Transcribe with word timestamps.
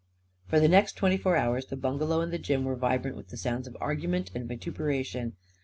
For 0.47 0.59
the 0.59 0.67
next 0.67 0.93
twenty 0.93 1.15
four 1.15 1.35
hours 1.35 1.67
the 1.67 1.77
bungalow 1.77 2.21
and 2.21 2.33
the 2.33 2.39
gym 2.39 2.63
were 2.63 2.75
vibrant 2.75 3.15
with 3.15 3.27
the 3.29 3.37
sounds 3.37 3.67
of 3.67 3.77
argument 3.79 4.31
and 4.33 4.47
vituperation. 4.47 5.33